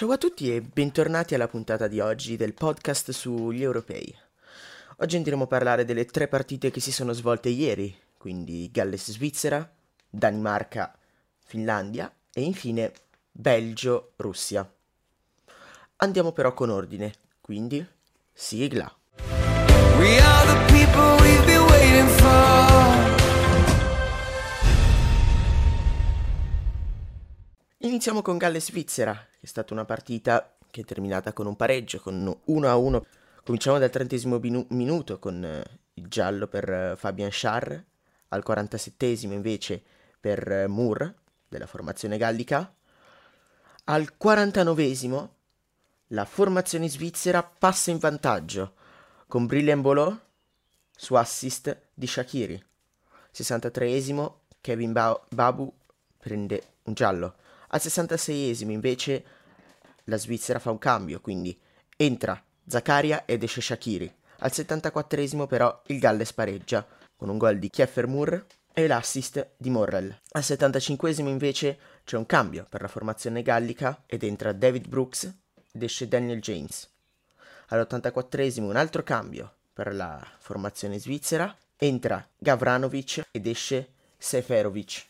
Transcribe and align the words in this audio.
Ciao 0.00 0.12
a 0.12 0.16
tutti 0.16 0.50
e 0.50 0.62
bentornati 0.62 1.34
alla 1.34 1.46
puntata 1.46 1.86
di 1.86 2.00
oggi 2.00 2.38
del 2.38 2.54
podcast 2.54 3.10
sugli 3.10 3.62
europei. 3.62 4.16
Oggi 5.00 5.16
andremo 5.16 5.44
a 5.44 5.46
parlare 5.46 5.84
delle 5.84 6.06
tre 6.06 6.26
partite 6.26 6.70
che 6.70 6.80
si 6.80 6.90
sono 6.90 7.12
svolte 7.12 7.50
ieri, 7.50 7.94
quindi 8.16 8.70
Galles-Svizzera, 8.72 9.70
Danimarca-Finlandia 10.08 12.10
e 12.32 12.40
infine 12.40 12.94
Belgio-Russia. 13.30 14.72
Andiamo 15.96 16.32
però 16.32 16.54
con 16.54 16.70
ordine, 16.70 17.12
quindi 17.42 17.86
sigla. 18.32 18.90
We 19.98 20.18
are 20.18 20.46
the 20.46 20.56
people 20.72 21.20
we've 21.20 21.49
Iniziamo 28.00 28.22
con 28.22 28.38
Galles-Svizzera, 28.38 29.12
che 29.12 29.40
è 29.42 29.46
stata 29.46 29.74
una 29.74 29.84
partita 29.84 30.56
che 30.70 30.80
è 30.80 30.84
terminata 30.84 31.34
con 31.34 31.44
un 31.44 31.54
pareggio, 31.54 32.00
con 32.00 32.34
1 32.46 32.66
a 32.66 32.74
1. 32.74 33.04
Cominciamo 33.44 33.78
dal 33.78 33.90
trentesimo 33.90 34.38
minu- 34.38 34.70
minuto 34.70 35.18
con 35.18 35.44
eh, 35.44 35.62
il 35.92 36.08
giallo 36.08 36.46
per 36.46 36.66
eh, 36.72 36.94
Fabian 36.96 37.30
Schar, 37.30 37.84
al 38.28 38.42
47esimo 38.42 39.32
invece 39.32 39.82
per 40.18 40.50
eh, 40.50 40.66
Moore 40.66 41.14
della 41.46 41.66
formazione 41.66 42.16
gallica. 42.16 42.74
Al 43.84 44.14
49esimo 44.18 45.28
la 46.06 46.24
formazione 46.24 46.88
svizzera 46.88 47.42
passa 47.42 47.90
in 47.90 47.98
vantaggio 47.98 48.76
con 49.26 49.44
Brilliant 49.44 49.82
Bolò 49.82 50.18
su 50.90 51.16
assist 51.16 51.78
di 51.92 52.06
Shakiri. 52.06 52.64
63esimo 53.30 54.36
Kevin 54.62 54.92
ba- 54.92 55.20
Babu 55.28 55.70
prende 56.16 56.62
un 56.84 56.94
giallo. 56.94 57.34
Al 57.72 57.80
66esimo 57.80 58.70
invece 58.70 59.24
la 60.04 60.16
Svizzera 60.16 60.58
fa 60.58 60.70
un 60.70 60.78
cambio, 60.78 61.20
quindi 61.20 61.58
entra 61.96 62.42
Zakaria 62.66 63.24
ed 63.24 63.42
esce 63.42 63.60
Shakiri. 63.60 64.12
Al 64.38 64.50
74esimo 64.52 65.46
però 65.46 65.82
il 65.86 65.98
Galles 65.98 66.32
pareggia 66.32 66.86
con 67.14 67.28
un 67.28 67.38
gol 67.38 67.58
di 67.58 67.68
Kieffer 67.68 68.06
Moore 68.06 68.46
e 68.72 68.86
l'assist 68.86 69.50
di 69.56 69.70
Morrell. 69.70 70.16
Al 70.32 70.42
75esimo 70.42 71.28
invece 71.28 71.78
c'è 72.04 72.16
un 72.16 72.26
cambio 72.26 72.66
per 72.68 72.80
la 72.80 72.88
formazione 72.88 73.42
gallica 73.42 74.02
ed 74.06 74.22
entra 74.22 74.52
David 74.52 74.88
Brooks 74.88 75.32
ed 75.72 75.82
esce 75.82 76.08
Daniel 76.08 76.40
James. 76.40 76.88
All'84esimo 77.68 78.62
un 78.62 78.76
altro 78.76 79.02
cambio 79.02 79.54
per 79.72 79.94
la 79.94 80.26
formazione 80.38 80.98
svizzera, 80.98 81.56
entra 81.76 82.26
Gavranovic 82.36 83.28
ed 83.30 83.46
esce 83.46 83.92
Seferovic. 84.16 85.09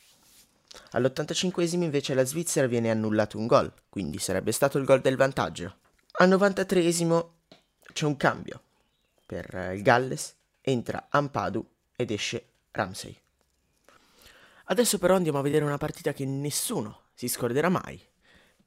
All'85 0.92 1.72
invece 1.84 2.12
alla 2.12 2.24
Svizzera 2.24 2.66
viene 2.66 2.90
annullato 2.90 3.38
un 3.38 3.46
gol, 3.46 3.72
quindi 3.88 4.18
sarebbe 4.18 4.52
stato 4.52 4.78
il 4.78 4.84
gol 4.84 5.00
del 5.00 5.16
vantaggio. 5.16 5.76
Al 6.12 6.28
93 6.28 6.82
c'è 7.92 8.04
un 8.06 8.16
cambio. 8.16 8.62
Per 9.26 9.54
eh, 9.54 9.74
il 9.74 9.82
Galles 9.82 10.34
entra 10.60 11.06
Ampadu 11.10 11.66
ed 11.96 12.10
esce 12.10 12.46
Ramsey. 12.72 13.18
Adesso 14.64 14.98
però 14.98 15.16
andiamo 15.16 15.38
a 15.38 15.42
vedere 15.42 15.64
una 15.64 15.78
partita 15.78 16.12
che 16.12 16.24
nessuno 16.24 17.06
si 17.14 17.26
scorderà 17.26 17.68
mai, 17.68 18.00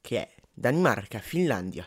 che 0.00 0.20
è 0.20 0.34
Danimarca-Finlandia. 0.52 1.86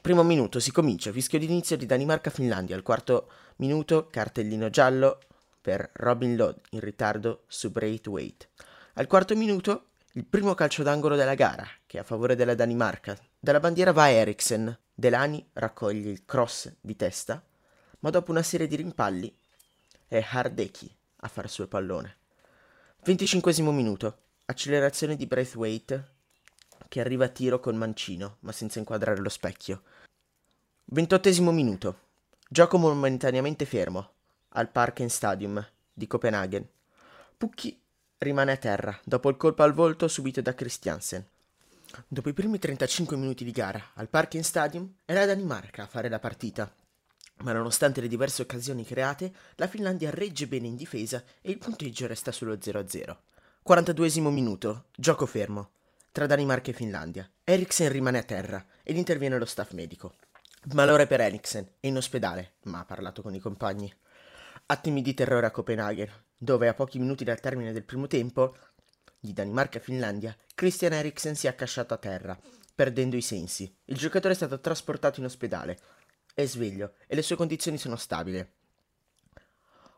Primo 0.00 0.22
minuto 0.22 0.60
si 0.60 0.70
comincia, 0.70 1.12
fischio 1.12 1.38
d'inizio 1.38 1.78
di 1.78 1.86
Danimarca-Finlandia. 1.86 2.76
Al 2.76 2.82
quarto 2.82 3.30
minuto 3.56 4.08
cartellino 4.08 4.68
giallo 4.68 5.20
per 5.64 5.88
Robin 5.94 6.36
Lod 6.36 6.60
in 6.72 6.80
ritardo 6.80 7.44
su 7.46 7.70
Braithwaite. 7.70 8.50
Al 8.96 9.06
quarto 9.06 9.34
minuto 9.34 9.92
il 10.12 10.26
primo 10.26 10.52
calcio 10.52 10.82
d'angolo 10.82 11.16
della 11.16 11.34
gara, 11.34 11.66
che 11.86 11.96
è 11.96 12.00
a 12.02 12.04
favore 12.04 12.36
della 12.36 12.54
Danimarca. 12.54 13.16
Dalla 13.40 13.60
bandiera 13.60 13.90
va 13.90 14.10
Eriksen. 14.10 14.78
Delani 14.92 15.48
raccoglie 15.54 16.10
il 16.10 16.26
cross 16.26 16.70
di 16.82 16.94
testa, 16.96 17.42
ma 18.00 18.10
dopo 18.10 18.30
una 18.30 18.42
serie 18.42 18.66
di 18.66 18.76
rimpalli 18.76 19.34
è 20.06 20.22
Hardeki 20.22 20.94
a 21.20 21.28
fare 21.28 21.48
sul 21.48 21.66
pallone. 21.66 22.18
25 23.02 23.62
minuto. 23.72 24.18
Accelerazione 24.44 25.16
di 25.16 25.26
Braithwaite 25.26 26.12
che 26.88 27.00
arriva 27.00 27.24
a 27.24 27.28
tiro 27.28 27.58
con 27.58 27.74
mancino, 27.74 28.36
ma 28.40 28.52
senza 28.52 28.80
inquadrare 28.80 29.18
lo 29.18 29.30
specchio. 29.30 29.82
28 30.84 31.50
minuto. 31.52 32.00
Gioco 32.50 32.76
momentaneamente 32.76 33.64
fermo 33.64 34.13
al 34.54 34.70
Parken 34.70 35.08
Stadium 35.08 35.64
di 35.92 36.06
Copenaghen. 36.06 36.66
Pucchi 37.36 37.80
rimane 38.18 38.52
a 38.52 38.56
terra 38.56 38.98
dopo 39.04 39.28
il 39.28 39.36
colpo 39.36 39.62
al 39.62 39.72
volto 39.72 40.08
subito 40.08 40.40
da 40.40 40.54
Christiansen. 40.54 41.24
Dopo 42.08 42.28
i 42.28 42.32
primi 42.32 42.58
35 42.58 43.16
minuti 43.16 43.44
di 43.44 43.52
gara 43.52 43.90
al 43.94 44.08
Parken 44.08 44.42
Stadium 44.42 44.90
è 45.04 45.12
la 45.12 45.26
Danimarca 45.26 45.84
a 45.84 45.86
fare 45.86 46.08
la 46.08 46.18
partita. 46.18 46.72
Ma 47.38 47.52
nonostante 47.52 48.00
le 48.00 48.08
diverse 48.08 48.42
occasioni 48.42 48.84
create, 48.84 49.32
la 49.56 49.66
Finlandia 49.66 50.10
regge 50.10 50.46
bene 50.46 50.68
in 50.68 50.76
difesa 50.76 51.22
e 51.40 51.50
il 51.50 51.58
punteggio 51.58 52.06
resta 52.06 52.32
sullo 52.32 52.54
0-0. 52.54 53.16
42 53.62 54.20
minuto, 54.30 54.86
gioco 54.94 55.26
fermo 55.26 55.70
tra 56.14 56.26
Danimarca 56.26 56.70
e 56.70 56.74
Finlandia. 56.74 57.28
Eriksen 57.42 57.90
rimane 57.90 58.18
a 58.18 58.22
terra 58.22 58.64
ed 58.84 58.96
interviene 58.96 59.36
lo 59.36 59.44
staff 59.44 59.72
medico. 59.72 60.14
Malore 60.72 61.08
per 61.08 61.20
Eriksen, 61.20 61.68
è 61.80 61.88
in 61.88 61.96
ospedale, 61.96 62.52
ma 62.66 62.78
ha 62.78 62.84
parlato 62.84 63.20
con 63.20 63.34
i 63.34 63.40
compagni. 63.40 63.92
Attimi 64.66 65.02
di 65.02 65.12
terrore 65.12 65.44
a 65.44 65.50
Copenaghen, 65.50 66.10
dove 66.38 66.68
a 66.68 66.74
pochi 66.74 66.98
minuti 66.98 67.22
dal 67.22 67.38
termine 67.38 67.70
del 67.72 67.84
primo 67.84 68.06
tempo, 68.06 68.56
di 69.20 69.34
Danimarca 69.34 69.76
e 69.76 69.82
Finlandia, 69.82 70.34
Christian 70.54 70.94
Eriksen 70.94 71.36
si 71.36 71.46
è 71.46 71.50
accasciato 71.50 71.92
a 71.92 71.98
terra, 71.98 72.38
perdendo 72.74 73.14
i 73.14 73.20
sensi. 73.20 73.76
Il 73.84 73.98
giocatore 73.98 74.32
è 74.32 74.36
stato 74.36 74.60
trasportato 74.60 75.20
in 75.20 75.26
ospedale. 75.26 75.78
È 76.32 76.46
sveglio 76.46 76.94
e 77.06 77.14
le 77.14 77.20
sue 77.20 77.36
condizioni 77.36 77.76
sono 77.76 77.96
stabili. 77.96 78.42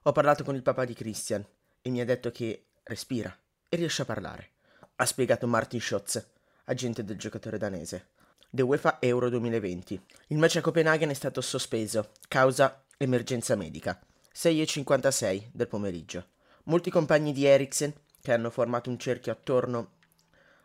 Ho 0.02 0.10
parlato 0.10 0.42
con 0.42 0.56
il 0.56 0.62
papà 0.62 0.84
di 0.84 0.94
Christian 0.94 1.46
e 1.80 1.88
mi 1.90 2.00
ha 2.00 2.04
detto 2.04 2.32
che 2.32 2.66
respira 2.82 3.32
e 3.68 3.76
riesce 3.76 4.02
a 4.02 4.06
parlare. 4.06 4.50
Ha 4.96 5.06
spiegato 5.06 5.46
Martin 5.46 5.80
Schotz, 5.80 6.26
agente 6.64 7.04
del 7.04 7.18
giocatore 7.18 7.58
danese. 7.58 8.08
The 8.50 8.62
UEFA 8.62 8.98
Euro 8.98 9.28
2020. 9.28 10.02
Il 10.28 10.38
match 10.38 10.56
a 10.56 10.60
Copenaghen 10.60 11.10
è 11.10 11.14
stato 11.14 11.40
sospeso, 11.40 12.10
causa 12.26 12.84
emergenza 12.96 13.54
medica. 13.54 13.96
6.56 14.36 15.48
del 15.50 15.66
pomeriggio. 15.66 16.26
Molti 16.64 16.90
compagni 16.90 17.32
di 17.32 17.46
Eriksen, 17.46 17.90
che 18.20 18.34
hanno 18.34 18.50
formato 18.50 18.90
un 18.90 18.98
cerchio 18.98 19.32
attorno 19.32 19.92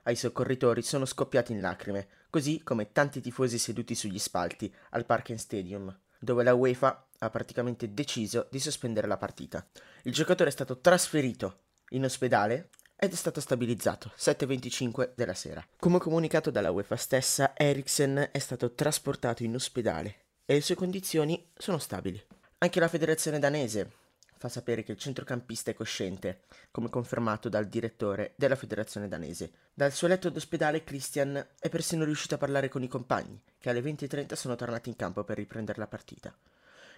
ai 0.04 0.18
soccorritori, 0.18 0.82
sono 0.82 1.06
scoppiati 1.06 1.54
in 1.54 1.62
lacrime, 1.62 2.08
così 2.30 2.62
come 2.64 2.92
tanti 2.92 3.22
tifosi 3.22 3.58
seduti 3.58 3.96
sugli 3.96 4.20
spalti 4.20 4.74
al 4.90 5.06
Parken 5.06 5.38
Stadium, 5.38 5.98
dove 6.20 6.44
la 6.44 6.54
UEFA 6.54 7.08
ha 7.20 7.30
praticamente 7.30 7.94
deciso 7.94 8.48
di 8.52 8.60
sospendere 8.60 9.08
la 9.08 9.16
partita. 9.16 9.66
Il 10.04 10.12
giocatore 10.12 10.50
è 10.50 10.54
stato 10.54 10.80
trasferito 10.80 11.62
in 11.92 12.04
ospedale 12.04 12.72
ed 12.98 13.14
è 13.14 13.16
stato 13.16 13.40
stabilizzato 13.40 14.12
7.25 14.18 15.12
della 15.16 15.34
sera. 15.34 15.66
Come 15.80 15.98
comunicato 15.98 16.52
dalla 16.52 16.72
UEFA 16.72 16.98
stessa, 16.98 17.54
Eriksen 17.56 18.32
è 18.34 18.40
stato 18.40 18.74
trasportato 18.74 19.44
in 19.44 19.56
ospedale 19.56 20.26
e 20.44 20.56
le 20.56 20.62
sue 20.62 20.76
condizioni 20.76 21.50
sono 21.56 21.78
stabili. 21.78 22.22
Anche 22.64 22.80
la 22.80 22.88
federazione 22.88 23.40
danese 23.40 23.92
fa 24.38 24.48
sapere 24.48 24.84
che 24.84 24.92
il 24.92 25.00
centrocampista 25.00 25.72
è 25.72 25.74
cosciente, 25.74 26.42
come 26.70 26.90
confermato 26.90 27.50
dal 27.50 27.66
direttore 27.66 28.34
della 28.36 28.56
federazione 28.56 29.08
danese. 29.08 29.52
Dal 29.74 29.92
suo 29.92 30.08
letto 30.08 30.30
d'ospedale 30.30 30.84
Christian 30.84 31.44
è 31.60 31.70
persino 31.70 32.04
riuscito 32.04 32.36
a 32.36 32.38
parlare 32.38 32.70
con 32.70 32.84
i 32.84 32.88
compagni, 32.88 33.42
che 33.58 33.72
alle 33.72 33.82
20.30 33.82 34.36
sono 34.36 34.56
tornati 34.56 34.90
in 34.90 34.96
campo 34.96 35.24
per 35.24 35.38
riprendere 35.38 35.80
la 35.80 35.88
partita. 35.88 36.32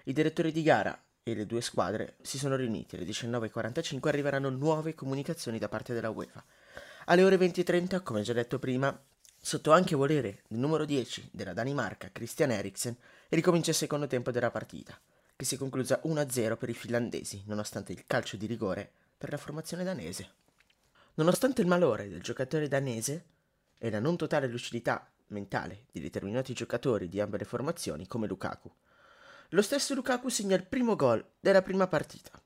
I 0.04 0.12
direttori 0.12 0.52
di 0.52 0.64
gara 0.64 1.02
e 1.24 1.34
le 1.34 1.46
due 1.46 1.62
squadre 1.62 2.18
si 2.22 2.38
sono 2.38 2.58
riuniti. 2.58 2.98
Alle 2.98 3.06
19.45 3.06 4.06
arriveranno 4.10 4.50
nuove 4.50 4.94
comunicazioni 4.96 5.60
da 5.60 5.70
parte 5.70 5.94
della 5.94 6.10
UEFA. 6.10 6.44
Alle 7.06 7.24
ore 7.24 7.38
20.30, 7.38 8.04
come 8.04 8.22
già 8.22 8.34
detto 8.34 8.60
prima, 8.60 9.02
sotto 9.40 9.72
anche 9.72 9.96
volere 9.96 10.42
del 10.50 10.60
numero 10.60 10.84
10 10.84 11.30
della 11.32 11.54
Danimarca, 11.54 12.10
Christian 12.12 12.52
Eriksen, 12.52 12.98
ricomincia 13.30 13.70
il 13.70 13.78
secondo 13.78 14.08
tempo 14.08 14.30
della 14.30 14.52
partita 14.52 15.00
che 15.44 15.50
si 15.50 15.56
è 15.56 15.58
conclusa 15.58 16.00
1-0 16.06 16.56
per 16.56 16.70
i 16.70 16.74
finlandesi, 16.74 17.44
nonostante 17.48 17.92
il 17.92 18.06
calcio 18.08 18.38
di 18.38 18.46
rigore 18.46 18.90
per 19.18 19.30
la 19.30 19.38
formazione 19.38 19.84
danese. 19.84 20.36
Nonostante 21.16 21.62
il 21.62 21.68
malore 21.68 22.08
del 22.08 22.22
giocatore 22.22 22.70
danese 22.70 23.26
e 23.78 23.90
la 23.90 24.00
non 24.00 24.16
totale 24.16 24.48
lucidità 24.48 25.06
mentale 25.28 25.88
di 25.92 26.00
determinati 26.00 26.54
giocatori 26.54 27.10
di 27.10 27.20
ambe 27.20 27.40
le 27.40 27.44
formazioni 27.44 28.08
come 28.08 28.26
Lukaku, 28.26 28.72
lo 29.50 29.62
stesso 29.62 29.94
Lukaku 29.94 30.30
segna 30.30 30.56
il 30.56 30.66
primo 30.66 30.96
gol 30.96 31.24
della 31.42 31.62
prima 31.62 31.88
partita, 31.88 32.42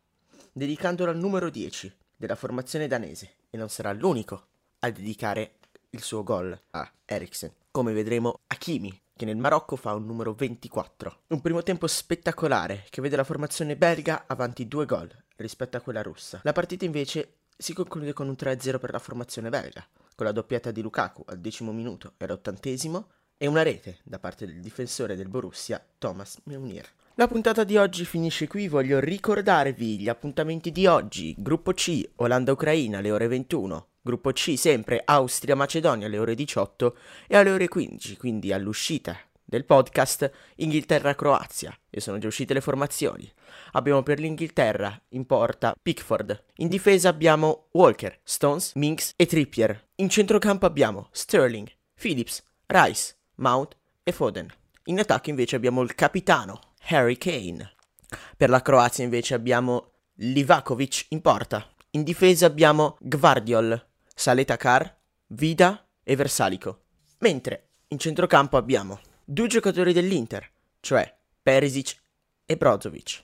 dedicandolo 0.51 1.11
al 1.11 1.17
numero 1.17 1.51
10 1.51 1.95
della 2.15 2.35
formazione 2.35 2.87
danese 2.87 3.35
e 3.51 3.57
non 3.57 3.69
sarà 3.69 3.93
l'unico 3.93 4.47
a 4.79 4.89
dedicare 4.89 5.57
il 5.91 6.01
suo 6.01 6.23
gol 6.23 6.59
a 6.71 6.91
Eriksen. 7.05 7.53
Come 7.69 7.93
vedremo, 7.93 8.39
Hakimi 8.47 9.01
che 9.17 9.25
nel 9.25 9.35
Marocco 9.35 9.75
fa 9.75 9.93
un 9.93 10.05
numero 10.05 10.33
24. 10.33 11.23
Un 11.27 11.41
primo 11.41 11.61
tempo 11.63 11.87
spettacolare 11.87 12.85
che 12.89 13.01
vede 13.01 13.17
la 13.17 13.25
formazione 13.25 13.75
belga 13.75 14.23
avanti 14.27 14.67
due 14.69 14.85
gol 14.85 15.11
rispetto 15.35 15.75
a 15.75 15.81
quella 15.81 16.01
russa. 16.01 16.39
La 16.43 16.53
partita 16.53 16.85
invece 16.85 17.39
si 17.57 17.73
conclude 17.73 18.13
con 18.13 18.29
un 18.29 18.35
3-0 18.39 18.79
per 18.79 18.91
la 18.91 18.99
formazione 18.99 19.49
belga, 19.49 19.85
con 20.15 20.25
la 20.25 20.31
doppietta 20.31 20.71
di 20.71 20.81
Lukaku 20.81 21.23
al 21.27 21.39
decimo 21.39 21.73
minuto 21.73 22.13
e 22.17 22.23
all'ottantesimo 22.23 23.09
e 23.35 23.47
una 23.47 23.63
rete 23.63 23.99
da 24.03 24.19
parte 24.19 24.45
del 24.45 24.61
difensore 24.61 25.15
del 25.15 25.27
Borussia 25.27 25.83
Thomas 25.97 26.39
Meunier. 26.45 26.87
La 27.15 27.27
puntata 27.27 27.63
di 27.63 27.77
oggi 27.77 28.05
finisce 28.05 28.47
qui, 28.47 28.67
voglio 28.67 28.99
ricordarvi 28.99 29.99
gli 29.99 30.07
appuntamenti 30.07 30.71
di 30.71 30.85
oggi, 30.85 31.33
gruppo 31.35 31.73
C, 31.73 32.07
Olanda-Ucraina 32.17 32.99
alle 32.99 33.11
ore 33.11 33.27
21, 33.27 33.87
gruppo 34.07 34.31
C 34.31 34.57
sempre 34.57 35.01
Austria-Macedonia 35.03 36.07
alle 36.07 36.17
ore 36.17 36.33
18 36.33 36.97
e 37.27 37.35
alle 37.35 37.51
ore 37.51 37.67
15, 37.67 38.15
quindi 38.15 38.53
all'uscita 38.53 39.19
del 39.43 39.65
podcast 39.65 40.31
Inghilterra-Croazia 40.55 41.77
e 41.89 41.99
sono 41.99 42.17
già 42.17 42.27
uscite 42.27 42.53
le 42.53 42.61
formazioni. 42.61 43.29
Abbiamo 43.73 44.03
per 44.03 44.19
l'Inghilterra 44.19 44.97
in 45.09 45.25
porta 45.25 45.75
Pickford, 45.81 46.43
in 46.55 46.69
difesa 46.69 47.09
abbiamo 47.09 47.67
Walker, 47.73 48.17
Stones, 48.23 48.71
Minks 48.75 49.11
e 49.17 49.25
Trippier. 49.25 49.89
In 49.95 50.09
centrocampo 50.09 50.65
abbiamo 50.65 51.09
Sterling, 51.11 51.69
Phillips, 51.93 52.41
Rice, 52.65 53.15
Mount 53.35 53.75
e 54.03 54.13
Foden. 54.13 54.47
In 54.85 54.99
attacco 54.99 55.29
invece 55.29 55.57
abbiamo 55.57 55.81
il 55.81 55.95
capitano 55.95 56.59
Harry 56.87 57.17
Kane. 57.17 57.73
Per 58.37 58.49
la 58.49 58.61
Croazia 58.61 59.03
invece 59.03 59.33
abbiamo 59.33 59.91
Livakovic 60.15 61.07
in 61.09 61.21
porta. 61.21 61.67
In 61.91 62.03
difesa 62.03 62.45
abbiamo 62.45 62.97
Gvardiol, 62.99 63.86
Saletakar, 64.19 64.97
Vida 65.27 65.87
e 66.03 66.15
Versalico. 66.15 66.85
Mentre 67.19 67.67
in 67.89 67.99
centrocampo 67.99 68.57
abbiamo 68.57 68.99
due 69.23 69.45
giocatori 69.45 69.93
dell'Inter, 69.93 70.49
cioè 70.79 71.15
Perisic 71.39 71.95
e 72.43 72.57
Brozovic. 72.57 73.23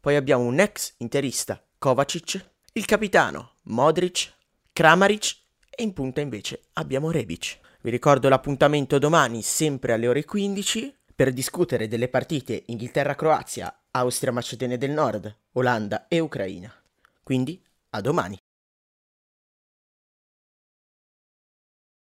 Poi 0.00 0.16
abbiamo 0.16 0.44
un 0.44 0.58
ex 0.58 0.94
interista, 0.96 1.62
Kovacic, 1.76 2.42
il 2.72 2.86
capitano, 2.86 3.56
Modric, 3.64 4.32
Kramaric 4.72 5.36
e 5.68 5.82
in 5.82 5.92
punta 5.92 6.22
invece 6.22 6.62
abbiamo 6.72 7.10
Rebic. 7.10 7.58
Vi 7.82 7.90
ricordo 7.90 8.30
l'appuntamento 8.30 8.98
domani, 8.98 9.42
sempre 9.42 9.92
alle 9.92 10.08
ore 10.08 10.24
15, 10.24 10.96
per 11.14 11.34
discutere 11.34 11.88
delle 11.88 12.08
partite 12.08 12.62
Inghilterra-Croazia, 12.68 13.82
Austria-Macedonia 13.90 14.78
del 14.78 14.92
Nord, 14.92 15.36
Olanda 15.52 16.08
e 16.08 16.20
Ucraina. 16.20 16.72
Quindi, 17.22 17.62
a 17.90 18.00
domani! 18.00 18.38